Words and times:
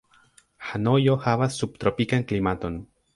Hanojo 0.69 1.17
havas 1.25 1.57
subtropikan 1.65 2.25
klimaton. 2.33 2.79